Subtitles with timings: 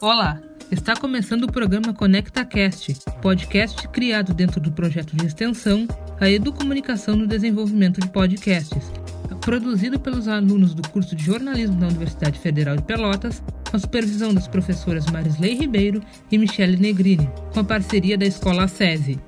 [0.00, 0.40] Olá,
[0.70, 5.88] está começando o programa ConectaCast, podcast criado dentro do projeto de extensão
[6.20, 8.92] A Educomunicação no Desenvolvimento de Podcasts,
[9.40, 14.32] produzido pelos alunos do curso de jornalismo da Universidade Federal de Pelotas, com a supervisão
[14.32, 19.18] das professoras Marisley Ribeiro e Michele Negrini, com a parceria da Escola SESI.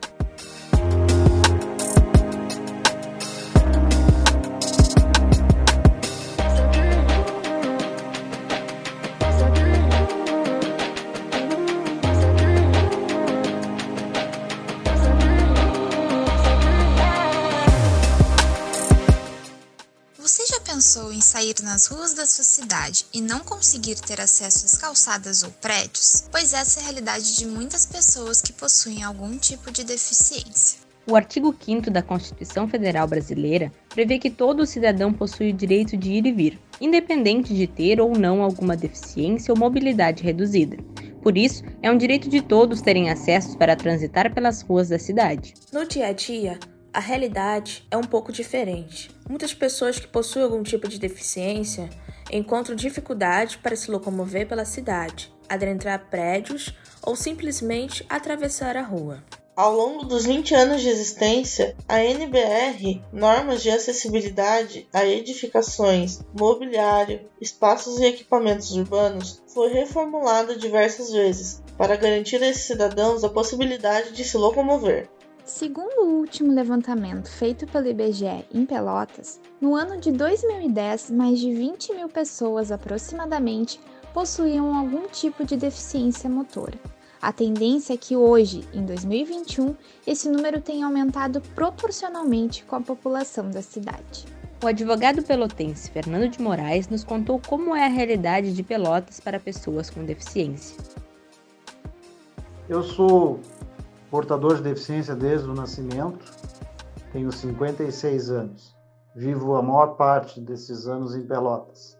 [21.70, 26.24] Nas ruas da sua cidade e não conseguir ter acesso às calçadas ou prédios?
[26.28, 30.80] Pois essa é a realidade de muitas pessoas que possuem algum tipo de deficiência.
[31.06, 36.10] O artigo 5 da Constituição Federal Brasileira prevê que todo cidadão possui o direito de
[36.10, 40.76] ir e vir, independente de ter ou não alguma deficiência ou mobilidade reduzida.
[41.22, 45.54] Por isso, é um direito de todos terem acesso para transitar pelas ruas da cidade.
[45.72, 46.58] No dia a dia,
[46.92, 49.19] a realidade é um pouco diferente.
[49.30, 51.88] Muitas pessoas que possuem algum tipo de deficiência
[52.32, 59.22] encontram dificuldade para se locomover pela cidade, adentrar prédios ou simplesmente atravessar a rua.
[59.54, 67.20] Ao longo dos 20 anos de existência, a NBR, normas de acessibilidade a edificações, mobiliário,
[67.40, 74.10] espaços e equipamentos urbanos, foi reformulada diversas vezes para garantir a esses cidadãos a possibilidade
[74.10, 75.08] de se locomover.
[75.44, 81.52] Segundo o último levantamento feito pelo IBGE em Pelotas, no ano de 2010, mais de
[81.52, 83.80] 20 mil pessoas aproximadamente
[84.12, 86.78] possuíam algum tipo de deficiência motora.
[87.20, 89.74] A tendência é que hoje, em 2021,
[90.06, 94.24] esse número tenha aumentado proporcionalmente com a população da cidade.
[94.62, 99.40] O advogado pelotense Fernando de Moraes nos contou como é a realidade de Pelotas para
[99.40, 100.76] pessoas com deficiência.
[102.68, 103.40] Eu sou
[104.10, 106.24] portador de deficiência desde o nascimento,
[107.12, 108.76] tenho 56 anos.
[109.14, 111.98] Vivo a maior parte desses anos em Pelotas.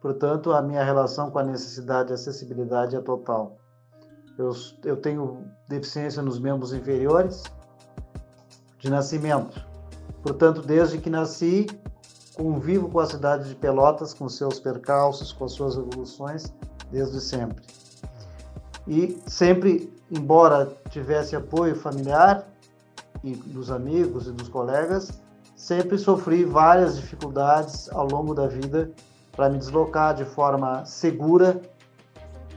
[0.00, 3.56] Portanto, a minha relação com a necessidade de acessibilidade é total.
[4.38, 4.50] Eu,
[4.84, 7.44] eu tenho deficiência nos membros inferiores
[8.78, 9.64] de nascimento.
[10.22, 11.66] Portanto, desde que nasci,
[12.34, 16.52] convivo com a cidade de Pelotas, com seus percalços, com as suas evoluções,
[16.90, 17.64] desde sempre.
[18.86, 22.46] E sempre embora tivesse apoio familiar
[23.24, 25.22] e dos amigos e dos colegas,
[25.56, 28.90] sempre sofri várias dificuldades ao longo da vida
[29.34, 31.62] para me deslocar de forma segura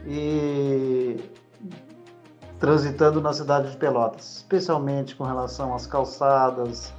[0.04, 1.18] e
[2.60, 6.92] transitando na cidade de Pelotas, especialmente com relação às calçadas,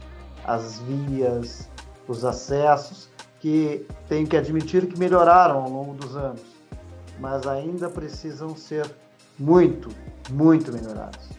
[0.44, 1.70] às vias,
[2.08, 6.42] os acessos, que tenho que admitir que melhoraram ao longo dos anos,
[7.20, 8.90] mas ainda precisam ser
[9.38, 9.90] muito,
[10.30, 11.30] muito melhorados.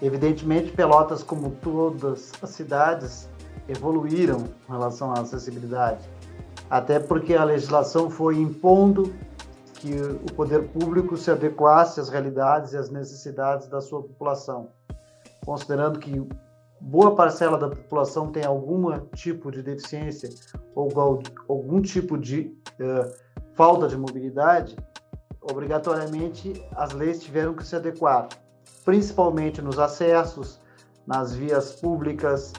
[0.00, 3.28] Evidentemente, Pelotas, como todas as cidades,
[3.68, 6.08] evoluíram com relação à acessibilidade,
[6.68, 9.14] até porque a legislação foi impondo
[9.74, 14.68] que o poder público se adequasse às realidades e às necessidades da sua população,
[15.44, 16.24] considerando que
[16.80, 20.30] boa parcela da população tem algum tipo de deficiência
[20.74, 20.90] ou
[21.48, 23.12] algum tipo de uh,
[23.54, 24.76] falta de mobilidade,
[25.42, 28.28] obrigatoriamente as leis tiveram que se adequar,
[28.84, 30.60] principalmente nos acessos,
[31.06, 32.52] nas vias públicas,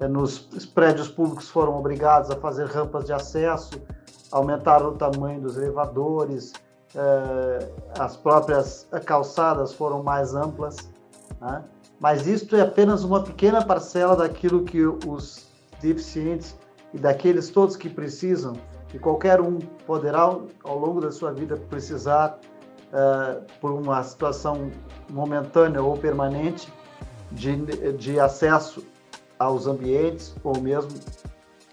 [0.00, 0.38] eh, nos
[0.74, 3.80] prédios públicos foram obrigados a fazer rampas de acesso,
[4.30, 6.52] aumentaram o tamanho dos elevadores,
[6.94, 10.76] eh, as próprias calçadas foram mais amplas,
[11.40, 11.64] né?
[11.98, 15.46] mas isto é apenas uma pequena parcela daquilo que os
[15.80, 16.54] deficientes
[16.92, 18.54] e daqueles todos que precisam
[18.88, 22.38] que qualquer um poderá, ao longo da sua vida, precisar,
[22.92, 24.70] uh, por uma situação
[25.10, 26.72] momentânea ou permanente,
[27.32, 27.56] de,
[27.92, 28.84] de acesso
[29.38, 30.92] aos ambientes ou mesmo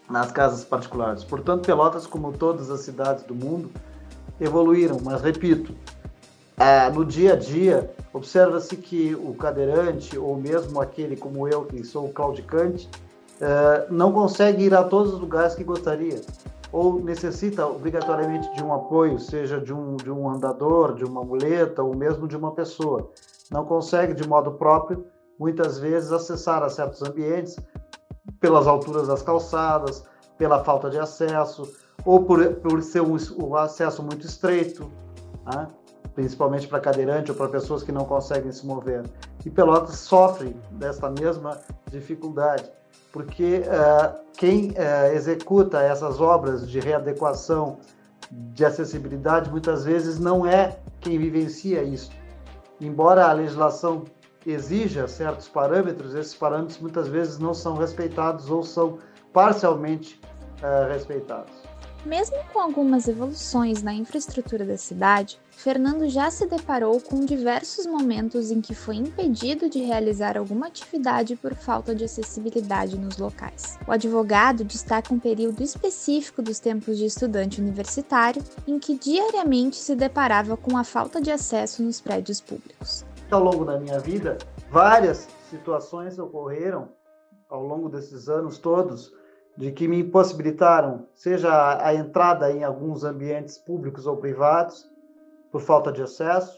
[0.09, 1.23] nas casas particulares.
[1.23, 3.71] Portanto, Pelotas, como todas as cidades do mundo,
[4.39, 11.15] evoluíram, mas repito, uh, no dia a dia, observa-se que o cadeirante, ou mesmo aquele
[11.15, 12.89] como eu, que sou claudicante,
[13.39, 16.19] uh, não consegue ir a todos os lugares que gostaria
[16.73, 21.83] ou necessita obrigatoriamente de um apoio, seja de um, de um andador, de uma muleta
[21.83, 23.11] ou mesmo de uma pessoa.
[23.51, 25.05] Não consegue de modo próprio,
[25.39, 27.55] muitas vezes, acessar a certos ambientes
[28.39, 30.03] pelas alturas das calçadas,
[30.35, 31.71] pela falta de acesso,
[32.03, 34.91] ou por, por ser um, um acesso muito estreito,
[35.45, 35.67] né?
[36.15, 39.03] principalmente para cadeirante ou para pessoas que não conseguem se mover.
[39.45, 41.59] E Pelotas sofre desta mesma
[41.91, 42.67] dificuldade
[43.13, 47.77] porque uh, quem uh, executa essas obras de readequação
[48.31, 52.11] de acessibilidade muitas vezes não é quem vivencia isso.
[52.81, 54.03] Embora a legislação
[54.45, 58.97] exija certos parâmetros, esses parâmetros muitas vezes não são respeitados ou são
[59.31, 60.19] parcialmente
[60.57, 61.62] uh, respeitados.
[62.05, 68.51] Mesmo com algumas evoluções na infraestrutura da cidade, Fernando já se deparou com diversos momentos
[68.51, 73.79] em que foi impedido de realizar alguma atividade por falta de acessibilidade nos locais.
[73.87, 79.95] O advogado destaca um período específico dos tempos de estudante universitário em que diariamente se
[79.95, 83.05] deparava com a falta de acesso nos prédios públicos.
[83.31, 84.37] Ao longo da minha vida,
[84.69, 86.89] várias situações ocorreram
[87.49, 89.13] ao longo desses anos todos
[89.55, 94.89] de que me impossibilitaram, seja a entrada em alguns ambientes públicos ou privados,
[95.51, 96.57] por falta de acesso,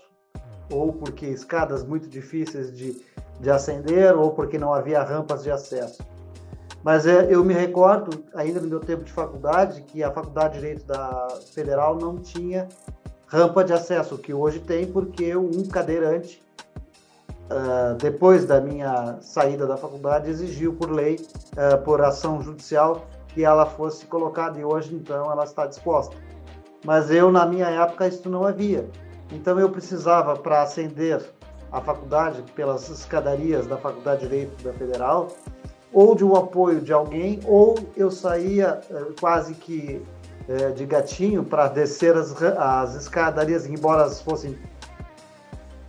[0.71, 3.01] ou porque escadas muito difíceis de,
[3.39, 6.01] de ascender, ou porque não havia rampas de acesso.
[6.83, 10.59] Mas é, eu me recordo, ainda no meu tempo de faculdade, que a Faculdade de
[10.59, 12.69] Direito da Federal não tinha
[13.25, 16.44] rampa de acesso, que hoje tem, porque um cadeirante
[17.49, 21.19] uh, depois da minha saída da faculdade, exigiu por lei,
[21.53, 26.15] uh, por ação judicial, que ela fosse colocada e hoje então ela está disposta.
[26.83, 28.87] Mas eu, na minha época, isso não havia.
[29.31, 31.21] Então eu precisava, para ascender
[31.71, 35.27] a faculdade pelas escadarias da Faculdade de Direito da Federal,
[35.91, 40.01] ou de um apoio de alguém, ou eu saía uh, quase que
[40.75, 44.55] de gatinho para descer as, as escadarias, embora fossem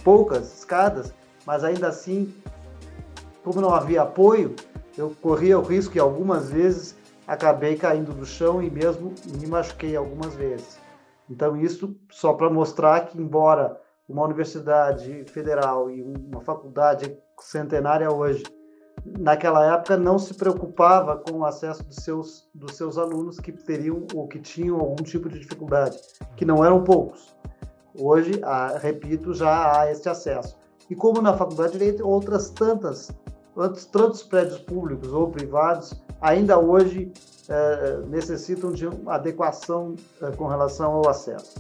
[0.03, 1.13] poucas escadas,
[1.47, 2.35] mas ainda assim,
[3.45, 4.57] como não havia apoio,
[4.99, 6.97] eu corria o risco e algumas vezes
[7.27, 10.79] acabei caindo do chão e mesmo me machuquei algumas vezes.
[11.31, 18.45] Então isso só para mostrar que embora uma universidade federal e uma faculdade centenária hoje,
[19.05, 24.07] naquela época não se preocupava com o acesso dos seus dos seus alunos que teriam
[24.15, 25.99] ou que tinham algum tipo de dificuldade,
[26.37, 27.37] que não eram poucos.
[27.99, 30.57] Hoje, ah, repito, já há este acesso.
[30.89, 33.11] E como na Faculdade de Direito, outras tantas,
[33.55, 37.13] outros tantos prédios públicos ou privados ainda hoje
[37.49, 41.55] é, necessitam de adequação é, com relação ao acesso.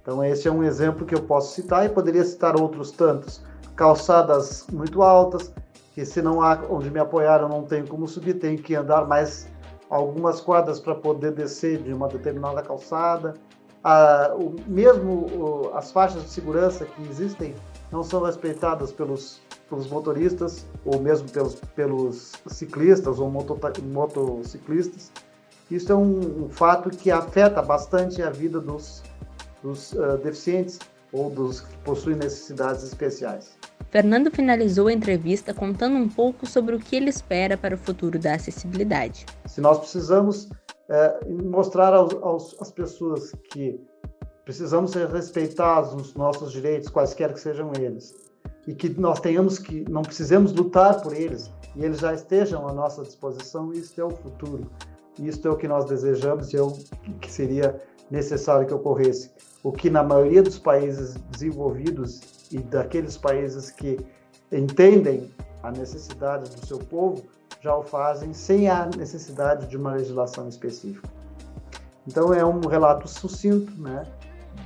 [0.00, 3.42] Então, esse é um exemplo que eu posso citar e poderia citar outros tantos.
[3.74, 5.52] Calçadas muito altas,
[5.94, 9.06] que se não há onde me apoiar, eu não tenho como subir, tenho que andar
[9.06, 9.48] mais
[9.90, 13.34] algumas quadras para poder descer de uma determinada calçada.
[13.82, 17.54] Ah, o, mesmo o, as faixas de segurança que existem
[17.96, 19.40] não são respeitadas pelos,
[19.70, 25.10] pelos motoristas ou mesmo pelos, pelos ciclistas ou motociclistas.
[25.70, 29.02] Isso é um, um, fato que afeta bastante a vida dos,
[29.62, 30.78] dos uh, deficientes
[31.10, 33.56] ou dos que possuem necessidades especiais.
[33.90, 38.18] Fernando finalizou a entrevista contando um pouco sobre o que ele espera para o futuro
[38.18, 39.24] da acessibilidade.
[39.46, 40.50] Se nós precisamos
[40.90, 43.80] é, mostrar aos, aos, às pessoas que
[44.46, 48.14] Precisamos ser respeitados nos nossos direitos, quaisquer que sejam eles,
[48.64, 52.72] e que nós tenhamos que, não precisemos lutar por eles, e eles já estejam à
[52.72, 53.72] nossa disposição.
[53.72, 54.70] Isso é o futuro.
[55.18, 56.70] Isso é o que nós desejamos e é o
[57.20, 59.32] que seria necessário que ocorresse.
[59.64, 62.20] O que na maioria dos países desenvolvidos
[62.52, 63.98] e daqueles países que
[64.52, 65.28] entendem
[65.64, 67.24] a necessidade do seu povo
[67.60, 71.08] já o fazem sem a necessidade de uma legislação específica.
[72.06, 74.06] Então é um relato sucinto, né?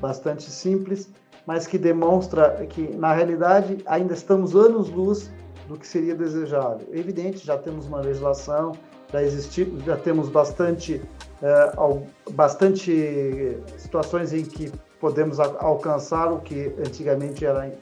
[0.01, 1.09] Bastante simples,
[1.47, 5.31] mas que demonstra que, na realidade, ainda estamos anos-luz
[5.69, 6.87] do que seria desejável.
[6.93, 8.73] É evidente, já temos uma legislação,
[9.13, 11.01] já, existe, já temos bastante,
[11.43, 17.73] é, bastante situações em que podemos alcançar o que antigamente era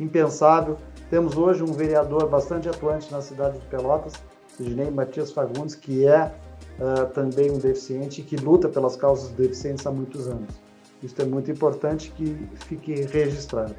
[0.00, 0.76] impensável.
[1.10, 4.14] Temos hoje um vereador bastante atuante na cidade de Pelotas,
[4.56, 6.32] Sidney Matias Fagundes, que é
[6.78, 10.63] uh, também um deficiente que luta pelas causas deficientes há muitos anos.
[11.04, 13.76] Isso é muito importante que fique registrado.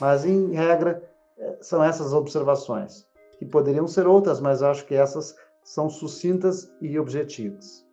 [0.00, 1.02] Mas, em regra,
[1.36, 3.06] eh, são essas observações,
[3.38, 7.84] que poderiam ser outras, mas acho que essas são sucintas e objetivas.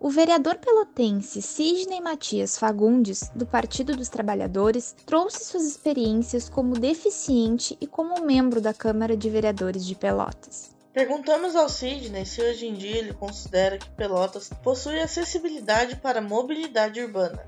[0.00, 7.76] O vereador pelotense Sidney Matias Fagundes, do Partido dos Trabalhadores, trouxe suas experiências como deficiente
[7.78, 10.74] e como membro da Câmara de Vereadores de Pelotas.
[10.94, 16.22] Perguntamos ao Sidney se hoje em dia ele considera que Pelotas possui acessibilidade para a
[16.22, 17.44] mobilidade urbana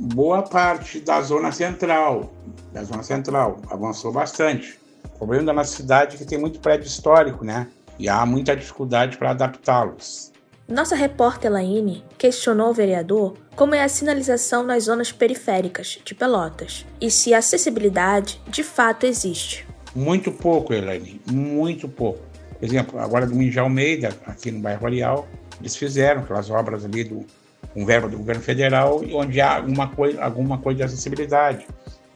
[0.00, 2.32] boa parte da zona central,
[2.72, 4.78] da zona central, avançou bastante.
[5.04, 7.68] O problema da nossa cidade é que tem muito prédio histórico, né?
[7.98, 10.32] E há muita dificuldade para adaptá-los.
[10.66, 16.86] Nossa repórter Laine questionou o vereador como é a sinalização nas zonas periféricas de Pelotas
[16.98, 19.66] e se a acessibilidade de fato existe.
[19.94, 22.20] Muito pouco, Elaine, muito pouco.
[22.58, 25.28] Por exemplo, agora do Minja Almeida, aqui no bairro Areal,
[25.58, 27.26] eles fizeram aquelas obras ali do
[27.74, 31.66] um verbo do governo federal onde há alguma coisa, alguma coisa de acessibilidade,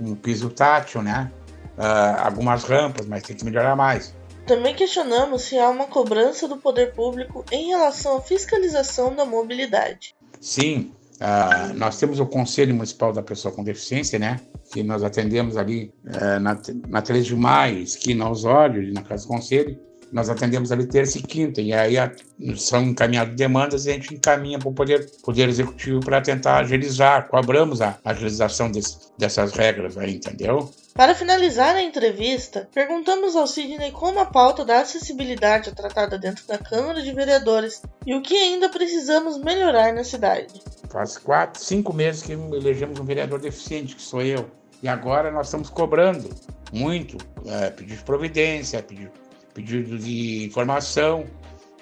[0.00, 1.30] um piso tátil, né?
[1.76, 4.14] Uh, algumas rampas, mas tem que melhorar mais.
[4.46, 10.14] Também questionamos se há uma cobrança do poder público em relação à fiscalização da mobilidade.
[10.40, 14.40] Sim, uh, nós temos o Conselho Municipal da Pessoa com Deficiência, né?
[14.72, 16.58] Que nós atendemos ali uh, na,
[16.88, 19.78] na 3 de maio, esquina aos olhos, na Casa do Conselho,
[20.14, 22.10] nós atendemos ali terça e quinta, e aí a,
[22.56, 27.26] são encaminhadas demandas e a gente encaminha para o Poder, poder Executivo para tentar agilizar,
[27.26, 30.70] cobramos a agilização desse, dessas regras aí, entendeu?
[30.94, 36.46] Para finalizar a entrevista, perguntamos ao Sidney como a pauta da acessibilidade é tratada dentro
[36.46, 40.62] da Câmara de Vereadores e o que ainda precisamos melhorar na cidade.
[40.88, 44.48] Faz quatro, cinco meses que elegemos um vereador deficiente, que sou eu.
[44.80, 46.30] E agora nós estamos cobrando
[46.72, 47.16] muito,
[47.46, 49.10] é, pedir providência, pedir
[49.54, 51.24] pedido de informação,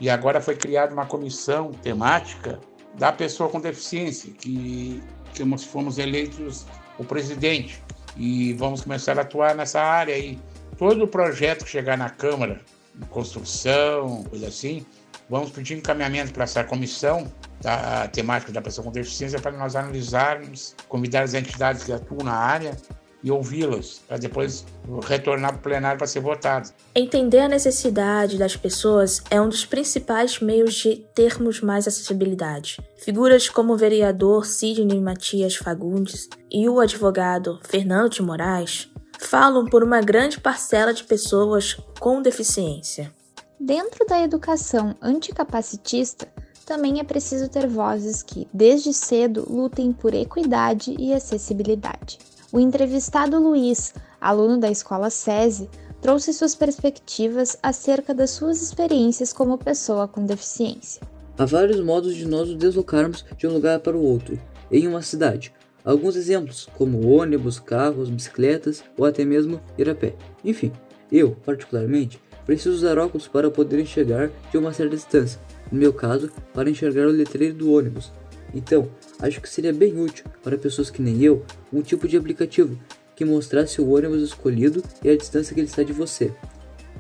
[0.00, 2.60] e agora foi criada uma comissão temática
[2.98, 5.02] da pessoa com deficiência, que,
[5.32, 6.66] que fomos eleitos
[6.98, 7.82] o presidente,
[8.16, 10.38] e vamos começar a atuar nessa área aí.
[10.76, 12.60] Todo o projeto que chegar na Câmara,
[13.08, 14.84] construção, coisa assim,
[15.30, 20.74] vamos pedir encaminhamento para essa comissão da temática da pessoa com deficiência para nós analisarmos,
[20.88, 22.76] convidar as entidades que atuam na área
[23.22, 24.64] e ouvi-las, para depois
[25.04, 26.70] retornar para o plenário para ser votado.
[26.94, 32.78] Entender a necessidade das pessoas é um dos principais meios de termos mais acessibilidade.
[32.98, 39.84] Figuras como o vereador Sidney Matias Fagundes e o advogado Fernando de Moraes falam por
[39.84, 43.12] uma grande parcela de pessoas com deficiência.
[43.58, 46.26] Dentro da educação anticapacitista,
[46.66, 52.18] também é preciso ter vozes que, desde cedo, lutem por equidade e acessibilidade.
[52.52, 55.70] O entrevistado Luiz, aluno da escola SESI,
[56.02, 61.00] trouxe suas perspectivas acerca das suas experiências como pessoa com deficiência.
[61.38, 64.38] Há vários modos de nós nos deslocarmos de um lugar para o outro,
[64.70, 65.50] em uma cidade.
[65.82, 70.14] Alguns exemplos, como ônibus, carros, bicicletas ou até mesmo ir a pé.
[70.44, 70.70] Enfim,
[71.10, 75.40] eu, particularmente, preciso usar óculos para poder enxergar de uma certa distância,
[75.70, 78.12] no meu caso, para enxergar o letreiro do ônibus,
[78.54, 82.78] então, acho que seria bem útil para pessoas que nem eu um tipo de aplicativo
[83.14, 86.32] que mostrasse o ônibus escolhido e a distância que ele está de você.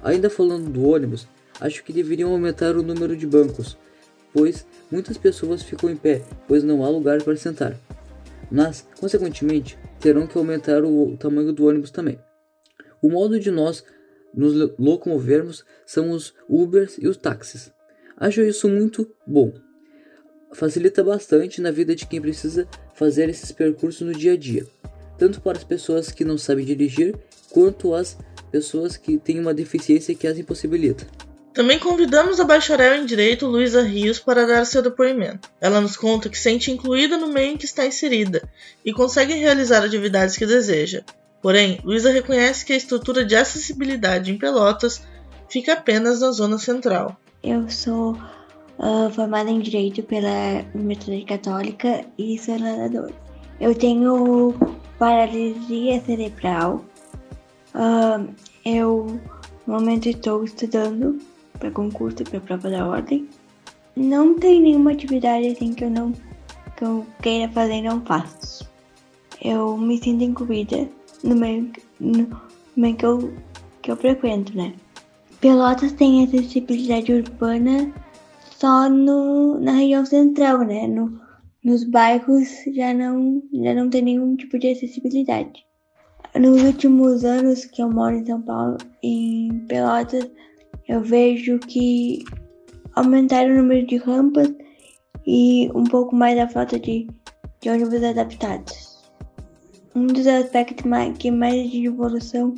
[0.02, 1.26] Ainda falando do ônibus,
[1.60, 3.76] acho que deveriam aumentar o número de bancos,
[4.32, 7.78] pois muitas pessoas ficam em pé, pois não há lugar para sentar.
[8.50, 12.18] Mas, consequentemente, terão que aumentar o tamanho do ônibus também.
[13.00, 13.84] O modo de nós
[14.34, 17.72] nos locomovermos são os Ubers e os táxis.
[18.16, 19.52] Acho isso muito bom,
[20.52, 24.66] facilita bastante na vida de quem precisa fazer esses percursos no dia a dia,
[25.18, 27.14] tanto para as pessoas que não sabem dirigir,
[27.50, 28.16] quanto as
[28.50, 31.06] pessoas que têm uma deficiência que as impossibilita.
[31.54, 35.50] Também convidamos a bacharel em Direito Luísa Rios para dar seu depoimento.
[35.60, 38.48] Ela nos conta que sente incluída no meio em que está inserida
[38.82, 41.04] e consegue realizar atividades que deseja.
[41.42, 45.02] Porém, Luísa reconhece que a estrutura de acessibilidade em Pelotas
[45.48, 47.20] fica apenas na zona central.
[47.42, 48.16] Eu sou
[48.78, 53.12] uh, formada em Direito pela Universidade Católica e sou nadador.
[53.60, 54.54] Eu tenho
[54.98, 56.84] paralisia cerebral.
[57.74, 58.32] Uh,
[58.64, 59.20] eu,
[59.66, 61.18] no momento, estou estudando
[61.58, 63.28] para concurso, para prova da ordem.
[63.96, 66.12] Não tem nenhuma atividade assim que eu não
[66.76, 68.68] que eu queira fazer e não faço.
[69.40, 70.88] Eu me sinto incluída
[71.22, 72.40] no meio, no
[72.76, 73.32] meio que, eu,
[73.80, 74.72] que eu frequento, né?
[75.40, 77.92] Pelotas tem acessibilidade urbana
[78.62, 80.86] só no, na região central, né?
[80.86, 81.20] No,
[81.64, 85.66] nos bairros já não, já não tem nenhum tipo de acessibilidade.
[86.38, 90.30] Nos últimos anos que eu moro em São Paulo, em Pelotas,
[90.86, 92.24] eu vejo que
[92.94, 94.54] aumentaram o número de rampas
[95.26, 97.08] e um pouco mais a falta de,
[97.60, 99.02] de ônibus adaptados.
[99.92, 102.54] Um dos aspectos mais, que mais de evolução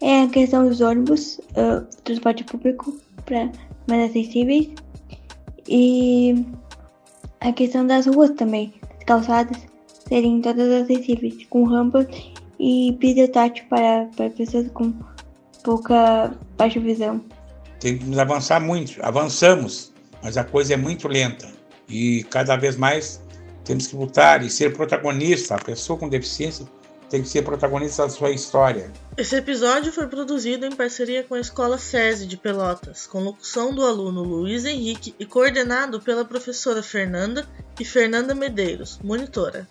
[0.00, 3.52] é a questão dos ônibus, uh, transporte público para
[3.86, 4.70] mais acessíveis
[5.68, 6.44] e
[7.40, 9.58] a questão das ruas também, as calçadas
[10.08, 12.06] serem todas acessíveis, com rampas
[12.58, 14.92] e piso tátil para, para pessoas com
[15.62, 17.20] pouca baixa visão.
[17.80, 19.92] Tem que avançar muito, avançamos,
[20.22, 21.48] mas a coisa é muito lenta
[21.88, 23.20] e cada vez mais
[23.64, 25.56] temos que lutar e ser protagonista.
[25.56, 26.66] A pessoa com deficiência
[27.08, 28.90] tem que ser protagonista da sua história.
[29.16, 33.84] Esse episódio foi produzido em parceria com a Escola SESI de Pelotas, com locução do
[33.84, 37.46] aluno Luiz Henrique e coordenado pela professora Fernanda
[37.78, 39.66] e Fernanda Medeiros, monitora.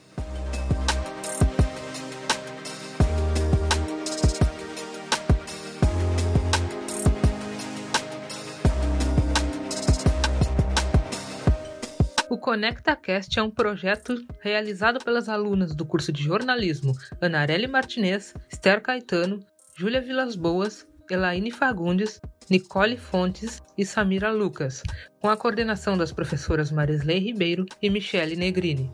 [12.56, 19.46] ConectaCast é um projeto realizado pelas alunas do curso de jornalismo Anarelle Martinez, Esther Caetano,
[19.78, 24.84] Júlia Vilas Boas, Elaine Fagundes, Nicole Fontes e Samira Lucas,
[25.20, 28.90] com a coordenação das professoras Marisley Ribeiro e Michele Negrini.